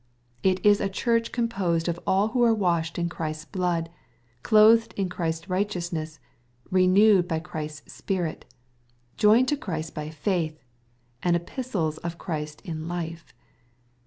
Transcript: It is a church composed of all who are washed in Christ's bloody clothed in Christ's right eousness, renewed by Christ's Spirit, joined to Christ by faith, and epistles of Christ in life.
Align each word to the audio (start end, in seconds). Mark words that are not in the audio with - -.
It 0.41 0.65
is 0.65 0.81
a 0.81 0.89
church 0.89 1.31
composed 1.31 1.87
of 1.87 1.99
all 2.07 2.29
who 2.29 2.41
are 2.41 2.55
washed 2.55 2.97
in 2.97 3.07
Christ's 3.07 3.45
bloody 3.45 3.91
clothed 4.41 4.95
in 4.97 5.09
Christ's 5.09 5.47
right 5.47 5.69
eousness, 5.69 6.17
renewed 6.71 7.27
by 7.27 7.37
Christ's 7.39 7.93
Spirit, 7.93 8.45
joined 9.17 9.47
to 9.49 9.57
Christ 9.57 9.93
by 9.93 10.09
faith, 10.09 10.59
and 11.21 11.35
epistles 11.35 11.99
of 11.99 12.17
Christ 12.17 12.61
in 12.65 12.87
life. 12.87 13.31